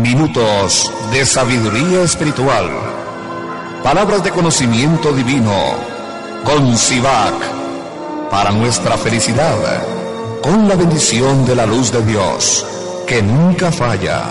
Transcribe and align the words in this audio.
Minutos 0.00 0.90
de 1.10 1.26
sabiduría 1.26 2.02
espiritual. 2.02 2.70
Palabras 3.82 4.24
de 4.24 4.30
conocimiento 4.30 5.12
divino. 5.12 5.52
Con 6.42 6.74
Sivac. 6.74 7.34
Para 8.30 8.50
nuestra 8.50 8.96
felicidad. 8.96 9.58
Con 10.42 10.68
la 10.68 10.74
bendición 10.74 11.44
de 11.44 11.54
la 11.54 11.66
luz 11.66 11.92
de 11.92 12.02
Dios. 12.02 12.66
Que 13.06 13.20
nunca 13.20 13.70
falla. 13.70 14.24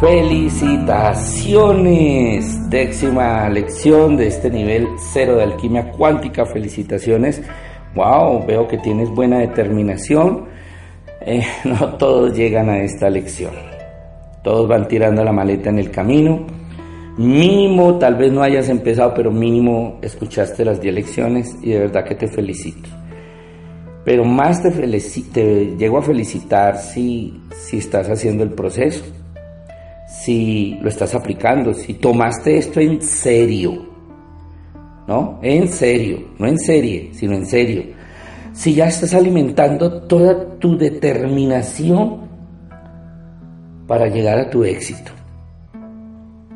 Felicitaciones, 0.00 2.68
décima 2.68 3.48
lección 3.48 4.16
de 4.18 4.26
este 4.26 4.50
nivel 4.50 4.88
cero 4.98 5.36
de 5.36 5.44
alquimia 5.44 5.90
cuántica. 5.90 6.44
Felicitaciones. 6.44 7.40
Wow, 7.94 8.44
veo 8.46 8.68
que 8.68 8.76
tienes 8.76 9.08
buena 9.08 9.38
determinación. 9.38 10.48
Eh, 11.22 11.46
no 11.64 11.94
todos 11.94 12.36
llegan 12.36 12.68
a 12.68 12.80
esta 12.80 13.08
lección. 13.08 13.52
Todos 14.44 14.68
van 14.68 14.86
tirando 14.86 15.24
la 15.24 15.32
maleta 15.32 15.70
en 15.70 15.78
el 15.78 15.90
camino. 15.90 16.44
Mínimo, 17.16 17.98
tal 17.98 18.16
vez 18.16 18.30
no 18.30 18.42
hayas 18.42 18.68
empezado, 18.68 19.14
pero 19.14 19.30
mínimo 19.30 19.98
escuchaste 20.02 20.62
las 20.62 20.78
10 20.78 20.94
lecciones 20.94 21.56
y 21.62 21.70
de 21.70 21.78
verdad 21.78 22.04
que 22.04 22.16
te 22.16 22.28
felicito. 22.28 22.90
Pero 24.04 24.26
más 24.26 24.62
te, 24.62 24.70
te 25.32 25.74
llego 25.78 25.96
a 25.96 26.02
felicitar 26.02 26.76
si, 26.76 27.40
si 27.50 27.78
estás 27.78 28.10
haciendo 28.10 28.44
el 28.44 28.50
proceso 28.50 29.02
si 30.06 30.78
lo 30.80 30.88
estás 30.88 31.14
aplicando, 31.14 31.74
si 31.74 31.94
tomaste 31.94 32.58
esto 32.58 32.80
en 32.80 33.02
serio, 33.02 33.86
¿no? 35.06 35.38
En 35.42 35.68
serio, 35.68 36.28
no 36.38 36.46
en 36.46 36.58
serie, 36.58 37.10
sino 37.12 37.34
en 37.34 37.46
serio. 37.46 37.82
Si 38.52 38.74
ya 38.74 38.86
estás 38.86 39.12
alimentando 39.14 40.02
toda 40.02 40.58
tu 40.58 40.78
determinación 40.78 42.26
para 43.86 44.06
llegar 44.08 44.38
a 44.38 44.50
tu 44.50 44.64
éxito. 44.64 45.12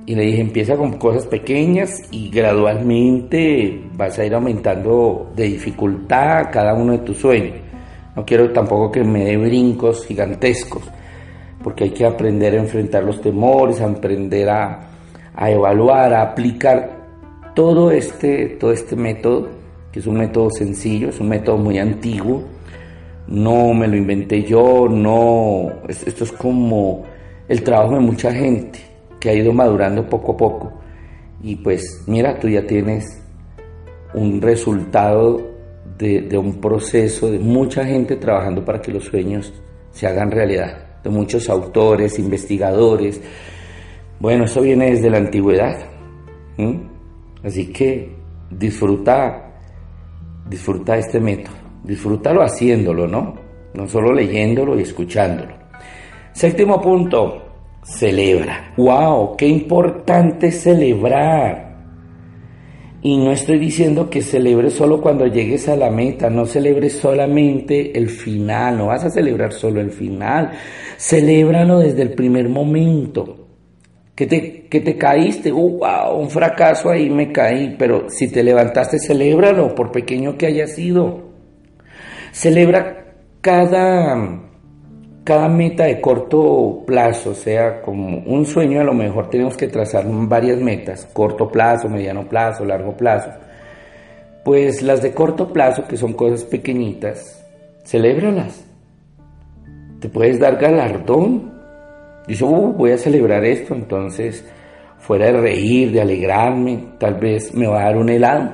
Y 0.06 0.14
le 0.14 0.24
dije, 0.24 0.40
empieza 0.40 0.76
con 0.76 0.94
cosas 0.94 1.26
pequeñas 1.26 2.02
y 2.10 2.30
gradualmente 2.30 3.80
vas 3.94 4.18
a 4.18 4.24
ir 4.24 4.34
aumentando 4.34 5.30
de 5.36 5.44
dificultad 5.44 6.46
cada 6.50 6.74
uno 6.74 6.92
de 6.92 6.98
tus 6.98 7.18
sueños. 7.18 7.58
No 8.16 8.24
quiero 8.24 8.50
tampoco 8.50 8.90
que 8.90 9.04
me 9.04 9.24
dé 9.24 9.36
brincos 9.36 10.06
gigantescos 10.06 10.82
porque 11.62 11.84
hay 11.84 11.90
que 11.90 12.06
aprender 12.06 12.54
a 12.54 12.58
enfrentar 12.58 13.04
los 13.04 13.20
temores, 13.20 13.80
a 13.80 13.86
aprender 13.86 14.48
a, 14.48 14.80
evaluar, 15.42 16.12
a 16.14 16.22
aplicar 16.22 16.98
todo 17.54 17.90
este, 17.90 18.56
todo 18.58 18.72
este 18.72 18.96
método, 18.96 19.48
que 19.92 20.00
es 20.00 20.06
un 20.06 20.18
método 20.18 20.50
sencillo, 20.50 21.08
es 21.08 21.20
un 21.20 21.28
método 21.28 21.58
muy 21.58 21.78
antiguo, 21.78 22.42
no 23.26 23.74
me 23.74 23.86
lo 23.88 23.96
inventé 23.96 24.42
yo, 24.42 24.88
no, 24.88 25.70
esto 25.88 26.24
es 26.24 26.32
como 26.32 27.04
el 27.48 27.62
trabajo 27.62 27.94
de 27.94 28.00
mucha 28.00 28.32
gente 28.32 28.78
que 29.18 29.30
ha 29.30 29.34
ido 29.34 29.52
madurando 29.52 30.06
poco 30.06 30.32
a 30.32 30.36
poco. 30.36 30.72
Y 31.42 31.56
pues 31.56 32.04
mira, 32.06 32.38
tú 32.38 32.48
ya 32.48 32.66
tienes 32.66 33.22
un 34.14 34.40
resultado 34.40 35.48
de 35.98 36.38
un 36.38 36.62
proceso 36.62 37.30
de 37.30 37.38
mucha 37.38 37.84
gente 37.84 38.16
trabajando 38.16 38.64
para 38.64 38.80
que 38.80 38.90
los 38.90 39.04
sueños 39.04 39.52
se 39.92 40.06
hagan 40.06 40.30
realidad 40.30 40.89
de 41.02 41.10
muchos 41.10 41.48
autores, 41.48 42.18
investigadores. 42.18 43.20
Bueno, 44.18 44.44
eso 44.44 44.60
viene 44.60 44.90
desde 44.90 45.10
la 45.10 45.18
antigüedad. 45.18 45.78
Así 47.42 47.72
que 47.72 48.14
disfruta, 48.50 49.52
disfruta 50.48 50.96
este 50.98 51.20
método, 51.20 51.56
disfrútalo 51.84 52.42
haciéndolo, 52.42 53.06
¿no? 53.06 53.34
No 53.72 53.88
solo 53.88 54.12
leyéndolo 54.12 54.78
y 54.78 54.82
escuchándolo. 54.82 55.54
Séptimo 56.32 56.80
punto, 56.80 57.42
celebra. 57.82 58.74
¡Wow! 58.76 59.36
¡Qué 59.36 59.46
importante 59.46 60.50
celebrar! 60.50 61.69
Y 63.02 63.16
no 63.16 63.32
estoy 63.32 63.58
diciendo 63.58 64.10
que 64.10 64.20
celebres 64.20 64.74
solo 64.74 65.00
cuando 65.00 65.26
llegues 65.26 65.68
a 65.68 65.76
la 65.76 65.90
meta, 65.90 66.28
no 66.28 66.44
celebres 66.44 66.94
solamente 66.94 67.96
el 67.96 68.10
final, 68.10 68.76
no 68.76 68.86
vas 68.88 69.04
a 69.04 69.10
celebrar 69.10 69.54
solo 69.54 69.80
el 69.80 69.90
final, 69.90 70.50
celébralo 70.98 71.78
desde 71.78 72.02
el 72.02 72.12
primer 72.12 72.50
momento. 72.50 73.48
Que 74.14 74.26
te, 74.26 74.80
te 74.80 74.98
caíste, 74.98 75.50
uh, 75.50 75.78
wow, 75.78 76.18
un 76.20 76.28
fracaso 76.28 76.90
ahí 76.90 77.08
me 77.08 77.32
caí, 77.32 77.74
pero 77.78 78.10
si 78.10 78.28
te 78.28 78.42
levantaste, 78.42 78.98
celébralo, 78.98 79.74
por 79.74 79.90
pequeño 79.92 80.36
que 80.36 80.46
haya 80.46 80.66
sido. 80.66 81.30
Celebra 82.32 83.14
cada 83.40 84.49
cada 85.30 85.48
meta 85.48 85.84
de 85.84 86.00
corto 86.00 86.82
plazo, 86.84 87.34
sea 87.34 87.80
como 87.82 88.18
un 88.26 88.44
sueño, 88.44 88.80
a 88.80 88.84
lo 88.84 88.92
mejor 88.92 89.30
tenemos 89.30 89.56
que 89.56 89.68
trazar 89.68 90.04
varias 90.04 90.58
metas, 90.58 91.08
corto 91.12 91.46
plazo, 91.46 91.88
mediano 91.88 92.28
plazo, 92.28 92.64
largo 92.64 92.96
plazo. 92.96 93.30
Pues 94.44 94.82
las 94.82 95.02
de 95.02 95.14
corto 95.14 95.52
plazo, 95.52 95.86
que 95.86 95.96
son 95.96 96.14
cosas 96.14 96.42
pequeñitas, 96.42 97.46
celébralas. 97.84 98.66
Te 100.00 100.08
puedes 100.08 100.40
dar 100.40 100.56
galardón. 100.56 101.52
Dice, 102.26 102.42
uh, 102.44 102.72
voy 102.72 102.90
a 102.90 102.98
celebrar 102.98 103.44
esto, 103.44 103.76
entonces, 103.76 104.44
fuera 104.98 105.26
de 105.26 105.40
reír, 105.40 105.92
de 105.92 106.00
alegrarme, 106.00 106.86
tal 106.98 107.14
vez 107.20 107.54
me 107.54 107.68
va 107.68 107.82
a 107.82 107.84
dar 107.84 107.98
un 107.98 108.08
helado. 108.08 108.52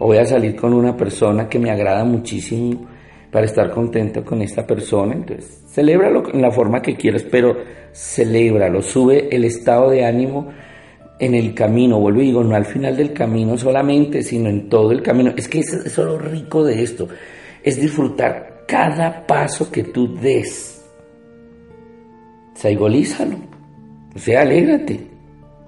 O 0.00 0.06
voy 0.06 0.18
a 0.18 0.26
salir 0.26 0.56
con 0.56 0.74
una 0.74 0.96
persona 0.96 1.48
que 1.48 1.60
me 1.60 1.70
agrada 1.70 2.02
muchísimo 2.04 2.88
para 3.30 3.46
estar 3.46 3.70
contento 3.70 4.24
con 4.24 4.42
esta 4.42 4.66
persona. 4.66 5.14
Entonces, 5.14 5.62
celébralo 5.68 6.22
en 6.32 6.42
la 6.42 6.50
forma 6.50 6.82
que 6.82 6.96
quieras, 6.96 7.24
pero 7.30 7.56
celébralo, 7.92 8.82
sube 8.82 9.34
el 9.34 9.44
estado 9.44 9.90
de 9.90 10.04
ánimo 10.04 10.48
en 11.18 11.34
el 11.34 11.54
camino. 11.54 12.00
Vuelvo 12.00 12.20
y 12.20 12.26
digo, 12.26 12.42
no 12.42 12.54
al 12.54 12.64
final 12.64 12.96
del 12.96 13.12
camino 13.12 13.56
solamente, 13.56 14.22
sino 14.22 14.48
en 14.48 14.68
todo 14.68 14.90
el 14.92 15.02
camino. 15.02 15.32
Es 15.36 15.48
que 15.48 15.60
eso 15.60 15.78
es 15.84 15.96
lo 15.98 16.18
rico 16.18 16.64
de 16.64 16.82
esto, 16.82 17.08
es 17.62 17.80
disfrutar 17.80 18.64
cada 18.66 19.26
paso 19.26 19.70
que 19.70 19.84
tú 19.84 20.16
des. 20.16 20.84
Saigolízalo, 22.54 23.36
o 24.14 24.18
sea, 24.18 24.42
alégrate, 24.42 25.00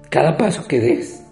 cada 0.09 0.37
paso 0.37 0.67
que 0.67 0.79
des. 0.79 1.23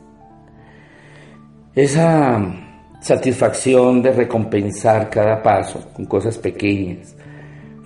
Esa 1.76 2.71
satisfacción 3.02 4.04
de 4.04 4.12
recompensar 4.12 5.10
cada 5.10 5.42
paso 5.42 5.90
con 5.94 6.06
cosas 6.06 6.38
pequeñas, 6.38 7.16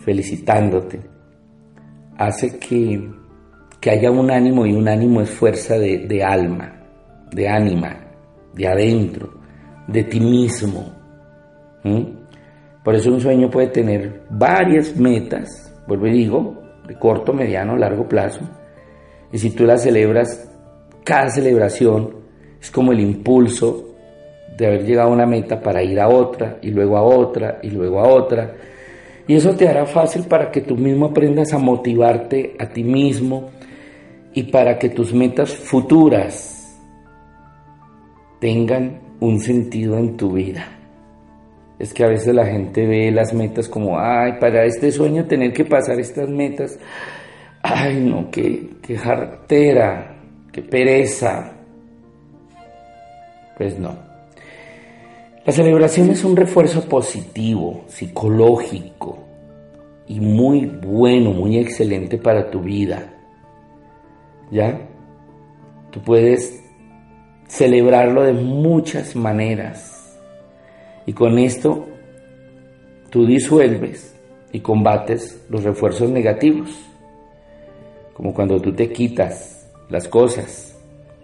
felicitándote, 0.03 0.99
hace 2.17 2.59
que, 2.59 3.09
que 3.79 3.89
haya 3.89 4.11
un 4.11 4.29
ánimo 4.29 4.65
y 4.65 4.73
un 4.73 4.87
ánimo 4.87 5.21
es 5.21 5.29
fuerza 5.29 5.79
de, 5.79 6.23
alma, 6.23 6.81
de 7.31 7.47
ánima, 7.47 7.97
de 8.53 8.67
adentro, 8.67 9.33
de 9.87 10.03
ti 10.03 10.19
mismo. 10.19 10.93
Por 12.83 12.93
eso 12.93 13.11
un 13.11 13.21
sueño 13.21 13.49
puede 13.49 13.67
tener 13.67 14.23
varias 14.29 14.97
metas, 14.97 15.73
vuelvo 15.87 16.07
y 16.07 16.11
digo, 16.11 16.61
de 16.87 16.99
corto, 16.99 17.33
mediano, 17.33 17.77
largo 17.77 18.07
plazo. 18.07 18.41
Y 19.31 19.37
si 19.37 19.51
tú 19.51 19.65
las 19.65 19.83
celebras, 19.83 20.51
cada 21.05 21.29
celebración 21.29 22.15
es 22.59 22.69
como 22.69 22.91
el 22.91 22.99
impulso 22.99 23.94
de 24.57 24.67
haber 24.67 24.85
llegado 24.85 25.09
a 25.09 25.13
una 25.13 25.25
meta 25.25 25.59
para 25.61 25.83
ir 25.83 25.99
a 25.99 26.07
otra 26.07 26.57
y 26.61 26.71
luego 26.71 26.97
a 26.97 27.03
otra 27.03 27.59
y 27.61 27.69
luego 27.69 27.99
a 27.99 28.07
otra. 28.07 28.55
Y 29.27 29.35
eso 29.35 29.55
te 29.55 29.67
hará 29.67 29.85
fácil 29.85 30.23
para 30.23 30.51
que 30.51 30.61
tú 30.61 30.75
mismo 30.75 31.07
aprendas 31.07 31.53
a 31.53 31.57
motivarte 31.57 32.55
a 32.59 32.67
ti 32.67 32.83
mismo 32.83 33.49
y 34.33 34.43
para 34.43 34.77
que 34.77 34.89
tus 34.89 35.13
metas 35.13 35.53
futuras 35.53 36.79
tengan 38.39 39.01
un 39.19 39.39
sentido 39.39 39.97
en 39.97 40.17
tu 40.17 40.33
vida. 40.33 40.67
es 41.79 41.93
que 41.93 42.05
a 42.05 42.07
veces 42.07 42.33
la 42.33 42.45
gente 42.45 42.85
ve 42.85 43.11
las 43.11 43.33
metas 43.33 43.67
como, 43.67 43.99
ay, 43.99 44.33
para 44.39 44.63
este 44.63 44.91
sueño 44.91 45.25
tener 45.25 45.51
que 45.51 45.65
pasar 45.65 45.99
estas 45.99 46.29
metas, 46.29 46.79
ay, 47.61 47.99
no, 47.99 48.29
qué, 48.31 48.69
qué 48.81 48.97
jartera, 48.97 50.15
qué 50.53 50.61
pereza. 50.61 51.51
Pues 53.57 53.77
no. 53.77 54.04
La 55.45 55.53
celebración 55.53 56.09
es 56.09 56.23
un 56.23 56.35
refuerzo 56.35 56.89
positivo, 56.89 57.83
psicológico 57.87 59.19
y 60.07 60.19
muy 60.19 60.65
bueno, 60.65 61.33
muy 61.33 61.59
excelente 61.59 62.17
para 62.17 62.49
tu 62.49 62.61
vida. 62.61 63.13
¿Ya? 64.49 64.81
Tú 65.91 66.01
puedes 66.01 66.63
celebrarlo 67.47 68.23
de 68.23 68.33
muchas 68.33 69.15
maneras. 69.15 70.19
Y 71.05 71.13
con 71.13 71.37
esto 71.37 71.85
tú 73.11 73.27
disuelves 73.27 74.15
y 74.51 74.61
combates 74.61 75.45
los 75.49 75.63
refuerzos 75.63 76.09
negativos. 76.09 76.71
Como 78.15 78.33
cuando 78.33 78.59
tú 78.59 78.73
te 78.73 78.91
quitas 78.91 79.69
las 79.89 80.07
cosas, 80.07 80.75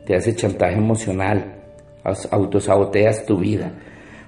te 0.06 0.16
hace 0.16 0.36
chantaje 0.36 0.76
emocional, 0.78 1.56
autosaboteas 2.04 3.26
tu 3.26 3.40
vida. 3.40 3.74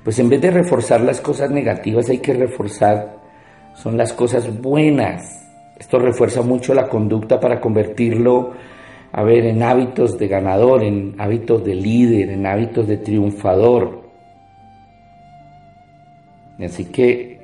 Pues 0.03 0.19
en 0.19 0.29
vez 0.29 0.41
de 0.41 0.51
reforzar 0.51 1.01
las 1.01 1.21
cosas 1.21 1.49
negativas 1.49 2.09
hay 2.09 2.17
que 2.17 2.33
reforzar 2.33 3.17
son 3.75 3.97
las 3.97 4.13
cosas 4.13 4.61
buenas. 4.61 5.47
Esto 5.79 5.99
refuerza 5.99 6.41
mucho 6.41 6.73
la 6.73 6.87
conducta 6.87 7.39
para 7.39 7.59
convertirlo, 7.59 8.51
a 9.11 9.23
ver, 9.23 9.45
en 9.45 9.63
hábitos 9.63 10.17
de 10.17 10.27
ganador, 10.27 10.83
en 10.83 11.15
hábitos 11.17 11.63
de 11.63 11.75
líder, 11.75 12.29
en 12.29 12.45
hábitos 12.45 12.87
de 12.87 12.97
triunfador. 12.97 14.03
Así 16.63 16.85
que 16.85 17.41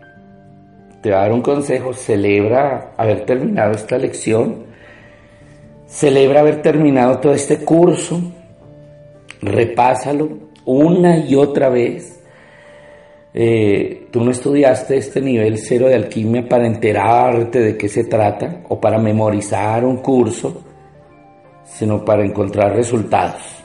te 1.01 1.09
voy 1.09 1.17
a 1.17 1.21
dar 1.21 1.31
un 1.31 1.41
consejo, 1.41 1.93
celebra 1.93 2.91
haber 2.97 3.25
terminado 3.25 3.71
esta 3.71 3.97
lección, 3.97 4.65
celebra 5.87 6.41
haber 6.41 6.61
terminado 6.61 7.19
todo 7.19 7.33
este 7.33 7.59
curso, 7.59 8.21
repásalo 9.41 10.29
una 10.65 11.17
y 11.17 11.35
otra 11.35 11.69
vez. 11.69 12.18
Eh, 13.41 14.07
tú 14.11 14.21
no 14.21 14.31
estudiaste 14.31 14.97
este 14.97 15.21
nivel 15.21 15.57
cero 15.59 15.87
de 15.87 15.95
alquimia 15.95 16.45
para 16.45 16.67
enterarte 16.67 17.61
de 17.61 17.77
qué 17.77 17.87
se 17.87 18.03
trata 18.03 18.63
o 18.67 18.81
para 18.81 18.97
memorizar 18.97 19.85
un 19.85 20.01
curso, 20.01 20.61
sino 21.63 22.03
para 22.03 22.25
encontrar 22.25 22.75
resultados. 22.75 23.63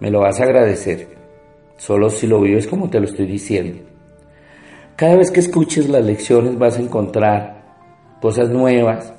Me 0.00 0.10
lo 0.10 0.22
vas 0.22 0.40
a 0.40 0.42
agradecer, 0.42 1.06
solo 1.76 2.10
si 2.10 2.26
lo 2.26 2.40
vives 2.40 2.66
como 2.66 2.90
te 2.90 2.98
lo 2.98 3.04
estoy 3.04 3.26
diciendo. 3.26 3.78
Cada 4.96 5.14
vez 5.14 5.30
que 5.30 5.38
escuches 5.38 5.88
las 5.88 6.04
lecciones 6.04 6.58
vas 6.58 6.76
a 6.76 6.82
encontrar 6.82 7.62
cosas 8.20 8.50
nuevas 8.50 9.14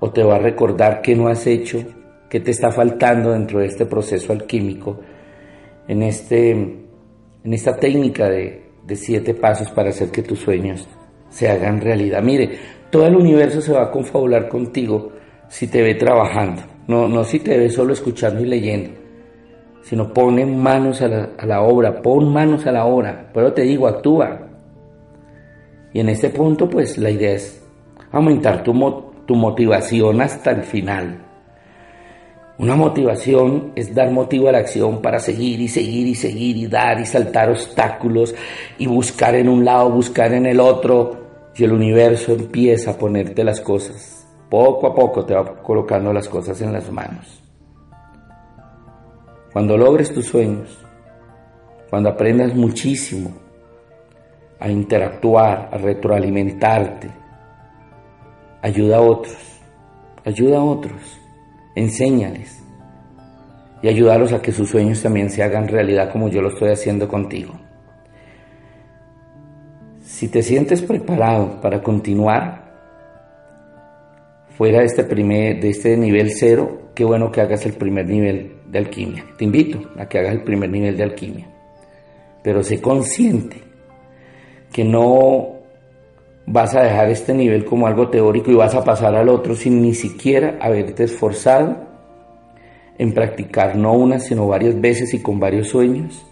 o 0.00 0.12
te 0.12 0.22
va 0.22 0.36
a 0.36 0.38
recordar 0.38 1.02
qué 1.02 1.14
no 1.14 1.28
has 1.28 1.46
hecho, 1.46 1.84
qué 2.30 2.40
te 2.40 2.52
está 2.52 2.72
faltando 2.72 3.32
dentro 3.32 3.58
de 3.58 3.66
este 3.66 3.84
proceso 3.84 4.32
alquímico, 4.32 4.98
en, 5.88 6.02
este, 6.04 6.52
en 6.52 7.52
esta 7.52 7.76
técnica 7.76 8.30
de, 8.30 8.65
de 8.86 8.96
siete 8.96 9.34
pasos 9.34 9.70
para 9.70 9.90
hacer 9.90 10.10
que 10.10 10.22
tus 10.22 10.40
sueños 10.40 10.86
se 11.28 11.48
hagan 11.48 11.80
realidad. 11.80 12.22
Mire, 12.22 12.58
todo 12.90 13.06
el 13.06 13.16
universo 13.16 13.60
se 13.60 13.72
va 13.72 13.84
a 13.84 13.90
confabular 13.90 14.48
contigo 14.48 15.12
si 15.48 15.66
te 15.66 15.82
ve 15.82 15.94
trabajando, 15.94 16.62
no, 16.88 17.08
no 17.08 17.24
si 17.24 17.40
te 17.40 17.58
ve 17.58 17.68
solo 17.68 17.92
escuchando 17.92 18.40
y 18.40 18.46
leyendo, 18.46 18.90
sino 19.82 20.12
pone 20.12 20.44
manos 20.46 21.02
a 21.02 21.08
la, 21.08 21.30
a 21.38 21.46
la 21.46 21.62
obra, 21.62 22.02
pon 22.02 22.32
manos 22.32 22.66
a 22.66 22.72
la 22.72 22.84
obra, 22.86 23.30
pero 23.32 23.52
te 23.52 23.62
digo, 23.62 23.86
actúa, 23.86 24.46
y 25.96 26.00
en 26.00 26.10
este 26.10 26.28
punto, 26.28 26.68
pues 26.68 26.98
la 26.98 27.08
idea 27.08 27.32
es 27.32 27.64
aumentar 28.12 28.62
tu, 28.62 28.74
tu 29.24 29.34
motivación 29.34 30.20
hasta 30.20 30.50
el 30.50 30.62
final. 30.62 31.25
Una 32.58 32.74
motivación 32.74 33.72
es 33.74 33.94
dar 33.94 34.10
motivo 34.10 34.48
a 34.48 34.52
la 34.52 34.58
acción 34.58 35.02
para 35.02 35.18
seguir 35.18 35.60
y 35.60 35.68
seguir 35.68 36.06
y 36.06 36.14
seguir 36.14 36.56
y 36.56 36.66
dar 36.66 36.98
y 37.00 37.04
saltar 37.04 37.50
obstáculos 37.50 38.34
y 38.78 38.86
buscar 38.86 39.34
en 39.34 39.48
un 39.48 39.64
lado, 39.64 39.90
buscar 39.90 40.32
en 40.32 40.46
el 40.46 40.60
otro. 40.60 41.24
Y 41.54 41.64
el 41.64 41.72
universo 41.72 42.32
empieza 42.32 42.92
a 42.92 42.98
ponerte 42.98 43.44
las 43.44 43.60
cosas. 43.60 44.26
Poco 44.48 44.86
a 44.86 44.94
poco 44.94 45.24
te 45.24 45.34
va 45.34 45.62
colocando 45.62 46.12
las 46.12 46.28
cosas 46.28 46.60
en 46.62 46.72
las 46.72 46.90
manos. 46.90 47.42
Cuando 49.52 49.76
logres 49.76 50.12
tus 50.12 50.26
sueños, 50.26 50.78
cuando 51.90 52.10
aprendas 52.10 52.54
muchísimo, 52.54 53.30
a 54.58 54.70
interactuar, 54.70 55.68
a 55.72 55.78
retroalimentarte. 55.78 57.10
Ayuda 58.62 58.96
a 58.96 59.00
otros, 59.00 59.36
ayuda 60.24 60.58
a 60.58 60.64
otros, 60.64 61.20
enséñales 61.76 62.60
y 63.82 63.88
ayúdalos 63.88 64.32
a 64.32 64.42
que 64.42 64.50
sus 64.50 64.68
sueños 64.68 65.02
también 65.02 65.30
se 65.30 65.42
hagan 65.42 65.68
realidad 65.68 66.10
como 66.10 66.28
yo 66.28 66.42
lo 66.42 66.48
estoy 66.48 66.70
haciendo 66.70 67.06
contigo. 67.06 67.54
Si 70.00 70.28
te 70.28 70.42
sientes 70.42 70.82
preparado 70.82 71.60
para 71.60 71.82
continuar 71.82 72.64
fuera 74.56 74.80
de 74.80 74.86
este, 74.86 75.04
primer, 75.04 75.60
de 75.60 75.68
este 75.68 75.96
nivel 75.96 76.30
cero, 76.30 76.90
qué 76.94 77.04
bueno 77.04 77.30
que 77.30 77.42
hagas 77.42 77.66
el 77.66 77.74
primer 77.74 78.06
nivel 78.06 78.56
de 78.66 78.78
alquimia. 78.78 79.24
Te 79.36 79.44
invito 79.44 79.90
a 79.98 80.06
que 80.08 80.18
hagas 80.18 80.32
el 80.32 80.42
primer 80.42 80.70
nivel 80.70 80.96
de 80.96 81.02
alquimia. 81.02 81.46
Pero 82.42 82.62
sé 82.62 82.80
consciente 82.80 83.58
que 84.72 84.84
no 84.84 85.55
vas 86.46 86.74
a 86.74 86.82
dejar 86.82 87.10
este 87.10 87.34
nivel 87.34 87.64
como 87.64 87.86
algo 87.86 88.08
teórico 88.08 88.50
y 88.50 88.54
vas 88.54 88.74
a 88.74 88.84
pasar 88.84 89.14
al 89.14 89.28
otro 89.28 89.54
sin 89.54 89.82
ni 89.82 89.94
siquiera 89.94 90.58
haberte 90.60 91.04
esforzado 91.04 91.76
en 92.98 93.12
practicar 93.12 93.76
no 93.76 93.92
una, 93.92 94.18
sino 94.18 94.46
varias 94.46 94.80
veces 94.80 95.12
y 95.14 95.22
con 95.22 95.38
varios 95.38 95.68
sueños 95.68 96.24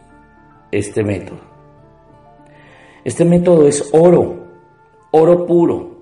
este 0.70 1.02
método. 1.04 1.40
Este 3.04 3.24
método 3.24 3.66
es 3.68 3.90
oro, 3.92 4.46
oro 5.10 5.46
puro 5.46 5.98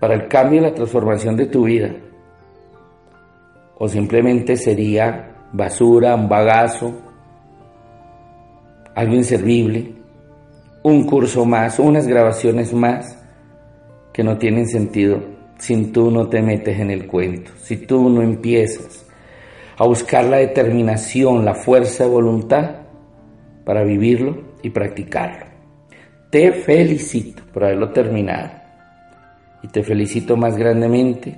para 0.00 0.14
el 0.14 0.28
cambio 0.28 0.60
y 0.60 0.62
la 0.62 0.74
transformación 0.74 1.36
de 1.36 1.46
tu 1.46 1.64
vida. 1.64 1.94
O 3.78 3.88
simplemente 3.88 4.56
sería 4.56 5.48
basura, 5.52 6.14
un 6.14 6.28
bagazo, 6.28 6.92
algo 8.94 9.14
inservible 9.14 9.96
un 10.86 11.02
curso 11.02 11.44
más, 11.44 11.80
unas 11.80 12.06
grabaciones 12.06 12.72
más 12.72 13.18
que 14.16 14.24
no 14.24 14.38
tienen 14.38 14.66
sentido 14.66 15.20
si 15.58 15.76
tú 15.92 16.10
no 16.10 16.26
te 16.30 16.40
metes 16.40 16.80
en 16.80 16.90
el 16.90 17.06
cuento, 17.06 17.50
si 17.60 17.76
tú 17.76 18.08
no 18.08 18.22
empiezas 18.22 19.04
a 19.76 19.86
buscar 19.86 20.24
la 20.24 20.38
determinación, 20.38 21.44
la 21.44 21.54
fuerza 21.54 22.04
de 22.04 22.10
voluntad 22.10 22.76
para 23.62 23.84
vivirlo 23.84 24.38
y 24.62 24.70
practicarlo. 24.70 25.44
Te 26.30 26.50
felicito 26.50 27.42
por 27.52 27.64
haberlo 27.64 27.90
terminado 27.90 28.52
y 29.62 29.68
te 29.68 29.82
felicito 29.82 30.34
más 30.34 30.56
grandemente 30.56 31.34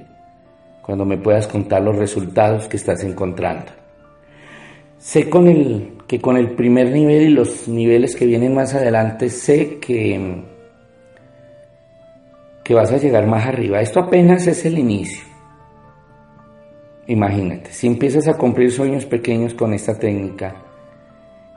cuando 0.80 1.04
me 1.04 1.18
puedas 1.18 1.48
contar 1.48 1.82
los 1.82 1.96
resultados 1.96 2.68
que 2.68 2.76
estás 2.76 3.02
encontrando. 3.02 3.72
Sé 4.98 5.28
con 5.28 5.48
el 5.48 5.94
que 6.06 6.20
con 6.20 6.36
el 6.36 6.52
primer 6.52 6.92
nivel 6.92 7.22
y 7.24 7.30
los 7.30 7.66
niveles 7.66 8.14
que 8.14 8.24
vienen 8.24 8.54
más 8.54 8.72
adelante 8.72 9.30
sé 9.30 9.80
que, 9.80 10.44
que 12.68 12.74
vas 12.74 12.92
a 12.92 12.98
llegar 12.98 13.26
más 13.26 13.46
arriba. 13.46 13.80
Esto 13.80 14.00
apenas 14.00 14.46
es 14.46 14.66
el 14.66 14.78
inicio. 14.78 15.24
Imagínate, 17.06 17.72
si 17.72 17.86
empiezas 17.86 18.28
a 18.28 18.34
cumplir 18.34 18.70
sueños 18.70 19.06
pequeños 19.06 19.54
con 19.54 19.72
esta 19.72 19.98
técnica 19.98 20.54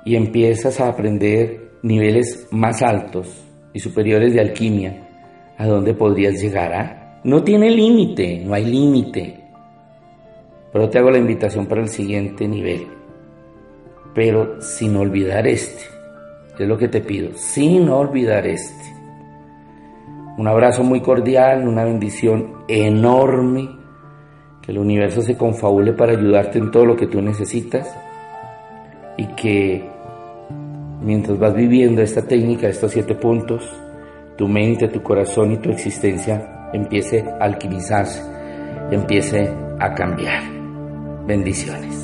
y 0.05 0.15
empiezas 0.15 0.79
a 0.79 0.87
aprender 0.87 1.73
niveles 1.83 2.47
más 2.51 2.81
altos 2.81 3.43
y 3.73 3.79
superiores 3.79 4.33
de 4.33 4.39
alquimia, 4.39 5.09
¿a 5.57 5.67
dónde 5.67 5.93
podrías 5.93 6.41
llegar? 6.41 6.73
Ah? 6.73 7.21
No 7.25 7.43
tiene 7.43 7.69
límite, 7.69 8.41
no 8.45 8.53
hay 8.53 8.63
límite. 8.63 9.43
Pero 10.71 10.89
te 10.89 10.97
hago 10.97 11.11
la 11.11 11.17
invitación 11.17 11.65
para 11.65 11.81
el 11.81 11.89
siguiente 11.89 12.47
nivel 12.47 12.87
pero 14.13 14.61
sin 14.61 14.95
olvidar 14.95 15.47
este. 15.47 15.83
Es 16.59 16.67
lo 16.67 16.77
que 16.77 16.87
te 16.87 17.01
pido, 17.01 17.31
sin 17.35 17.89
olvidar 17.89 18.45
este. 18.45 19.00
Un 20.37 20.47
abrazo 20.47 20.83
muy 20.83 21.01
cordial, 21.01 21.67
una 21.67 21.83
bendición 21.83 22.63
enorme, 22.67 23.69
que 24.61 24.71
el 24.71 24.77
universo 24.77 25.21
se 25.21 25.37
confabule 25.37 25.93
para 25.93 26.13
ayudarte 26.13 26.59
en 26.59 26.71
todo 26.71 26.85
lo 26.85 26.95
que 26.95 27.07
tú 27.07 27.21
necesitas 27.21 27.93
y 29.17 29.25
que 29.35 29.89
mientras 31.01 31.37
vas 31.37 31.53
viviendo 31.53 32.01
esta 32.01 32.21
técnica, 32.21 32.67
estos 32.67 32.91
siete 32.91 33.15
puntos, 33.15 33.69
tu 34.37 34.47
mente, 34.47 34.87
tu 34.87 35.01
corazón 35.01 35.51
y 35.51 35.57
tu 35.57 35.69
existencia 35.69 36.69
empiece 36.73 37.21
a 37.21 37.43
alquimizarse, 37.43 38.21
empiece 38.91 39.49
a 39.79 39.93
cambiar. 39.93 40.43
Bendiciones. 41.25 42.00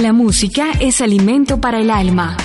La 0.00 0.12
música 0.12 0.70
es 0.78 1.00
alimento 1.00 1.60
para 1.60 1.80
el 1.80 1.90
alma. 1.90 2.36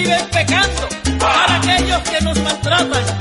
viven 0.00 0.26
pecando, 0.32 0.88
para 1.18 1.56
aquellos 1.56 2.00
que 2.08 2.20
nos 2.24 2.38
maltratan 2.40 3.19